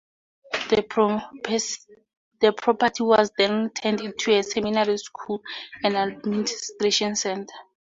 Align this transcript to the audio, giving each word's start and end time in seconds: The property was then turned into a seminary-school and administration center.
The 0.71 0.79
property 2.57 3.03
was 3.03 3.31
then 3.37 3.69
turned 3.69 4.01
into 4.01 4.31
a 4.33 4.41
seminary-school 4.41 5.43
and 5.83 5.95
administration 5.95 7.15
center. 7.15 7.53